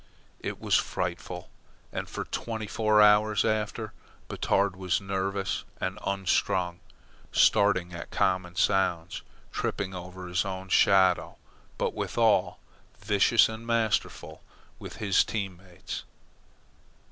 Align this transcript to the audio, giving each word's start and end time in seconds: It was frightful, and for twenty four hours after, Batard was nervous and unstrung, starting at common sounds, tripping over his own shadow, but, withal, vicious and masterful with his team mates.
It 0.39 0.59
was 0.59 0.73
frightful, 0.77 1.51
and 1.93 2.09
for 2.09 2.25
twenty 2.25 2.65
four 2.65 3.03
hours 3.03 3.45
after, 3.45 3.93
Batard 4.29 4.75
was 4.75 4.99
nervous 4.99 5.63
and 5.79 5.99
unstrung, 6.03 6.79
starting 7.31 7.93
at 7.93 8.09
common 8.09 8.55
sounds, 8.55 9.21
tripping 9.51 9.93
over 9.93 10.25
his 10.27 10.43
own 10.43 10.69
shadow, 10.69 11.37
but, 11.77 11.93
withal, 11.93 12.57
vicious 12.99 13.47
and 13.47 13.67
masterful 13.67 14.41
with 14.79 14.95
his 14.95 15.23
team 15.23 15.57
mates. 15.57 16.03